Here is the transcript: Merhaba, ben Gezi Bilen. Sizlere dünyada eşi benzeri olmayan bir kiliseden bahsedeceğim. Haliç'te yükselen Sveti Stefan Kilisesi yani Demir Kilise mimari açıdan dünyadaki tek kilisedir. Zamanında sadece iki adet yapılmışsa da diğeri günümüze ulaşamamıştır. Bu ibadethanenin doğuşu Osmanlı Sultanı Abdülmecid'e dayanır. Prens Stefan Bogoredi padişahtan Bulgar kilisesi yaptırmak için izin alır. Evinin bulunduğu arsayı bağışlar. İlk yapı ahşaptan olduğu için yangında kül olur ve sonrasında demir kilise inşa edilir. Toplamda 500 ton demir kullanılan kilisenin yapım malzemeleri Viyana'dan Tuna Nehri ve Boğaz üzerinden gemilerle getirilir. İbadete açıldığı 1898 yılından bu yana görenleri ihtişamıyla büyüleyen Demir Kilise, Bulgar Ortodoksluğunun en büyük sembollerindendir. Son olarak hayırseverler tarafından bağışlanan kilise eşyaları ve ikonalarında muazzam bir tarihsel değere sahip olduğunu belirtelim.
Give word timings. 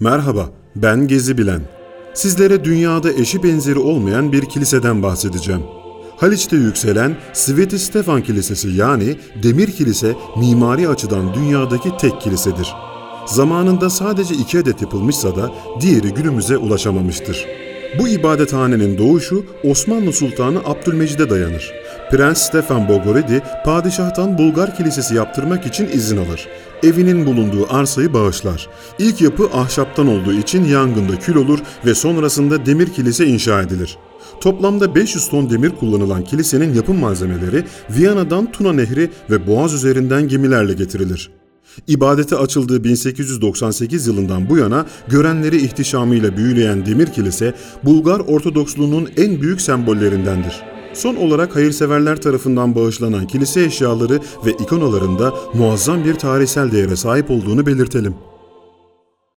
Merhaba, 0.00 0.50
ben 0.76 1.08
Gezi 1.08 1.38
Bilen. 1.38 1.60
Sizlere 2.14 2.64
dünyada 2.64 3.12
eşi 3.12 3.42
benzeri 3.42 3.78
olmayan 3.78 4.32
bir 4.32 4.44
kiliseden 4.44 5.02
bahsedeceğim. 5.02 5.62
Haliç'te 6.16 6.56
yükselen 6.56 7.16
Sveti 7.32 7.78
Stefan 7.78 8.22
Kilisesi 8.22 8.68
yani 8.68 9.16
Demir 9.42 9.70
Kilise 9.70 10.14
mimari 10.36 10.88
açıdan 10.88 11.34
dünyadaki 11.34 11.96
tek 11.96 12.20
kilisedir. 12.20 12.74
Zamanında 13.26 13.90
sadece 13.90 14.34
iki 14.34 14.58
adet 14.58 14.82
yapılmışsa 14.82 15.36
da 15.36 15.52
diğeri 15.80 16.14
günümüze 16.14 16.56
ulaşamamıştır. 16.56 17.46
Bu 17.98 18.08
ibadethanenin 18.08 18.98
doğuşu 18.98 19.44
Osmanlı 19.64 20.12
Sultanı 20.12 20.58
Abdülmecid'e 20.64 21.30
dayanır. 21.30 21.72
Prens 22.10 22.42
Stefan 22.42 22.88
Bogoredi 22.88 23.42
padişahtan 23.64 24.38
Bulgar 24.38 24.76
kilisesi 24.76 25.14
yaptırmak 25.14 25.66
için 25.66 25.88
izin 25.88 26.16
alır. 26.16 26.48
Evinin 26.82 27.26
bulunduğu 27.26 27.66
arsayı 27.70 28.14
bağışlar. 28.14 28.68
İlk 28.98 29.20
yapı 29.20 29.48
ahşaptan 29.54 30.08
olduğu 30.08 30.32
için 30.32 30.64
yangında 30.64 31.18
kül 31.18 31.36
olur 31.36 31.58
ve 31.86 31.94
sonrasında 31.94 32.66
demir 32.66 32.92
kilise 32.92 33.26
inşa 33.26 33.62
edilir. 33.62 33.98
Toplamda 34.40 34.94
500 34.94 35.28
ton 35.28 35.50
demir 35.50 35.70
kullanılan 35.70 36.24
kilisenin 36.24 36.74
yapım 36.74 36.98
malzemeleri 36.98 37.64
Viyana'dan 37.90 38.52
Tuna 38.52 38.72
Nehri 38.72 39.10
ve 39.30 39.46
Boğaz 39.46 39.74
üzerinden 39.74 40.28
gemilerle 40.28 40.72
getirilir. 40.72 41.30
İbadete 41.88 42.36
açıldığı 42.36 42.84
1898 42.84 44.06
yılından 44.06 44.48
bu 44.48 44.56
yana 44.56 44.86
görenleri 45.08 45.56
ihtişamıyla 45.56 46.36
büyüleyen 46.36 46.86
Demir 46.86 47.06
Kilise, 47.06 47.54
Bulgar 47.84 48.20
Ortodoksluğunun 48.20 49.08
en 49.16 49.42
büyük 49.42 49.60
sembollerindendir. 49.60 50.62
Son 50.94 51.16
olarak 51.16 51.56
hayırseverler 51.56 52.20
tarafından 52.20 52.74
bağışlanan 52.74 53.26
kilise 53.26 53.64
eşyaları 53.64 54.20
ve 54.46 54.50
ikonalarında 54.50 55.34
muazzam 55.54 56.04
bir 56.04 56.14
tarihsel 56.14 56.72
değere 56.72 56.96
sahip 56.96 57.30
olduğunu 57.30 57.66
belirtelim. 57.66 58.14